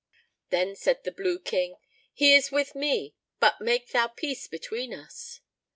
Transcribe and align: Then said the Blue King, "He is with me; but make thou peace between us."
Then 0.49 0.75
said 0.75 1.03
the 1.03 1.11
Blue 1.11 1.37
King, 1.37 1.75
"He 2.11 2.33
is 2.33 2.51
with 2.51 2.73
me; 2.73 3.13
but 3.39 3.61
make 3.61 3.89
thou 3.91 4.07
peace 4.07 4.47
between 4.47 4.95
us." 4.95 5.41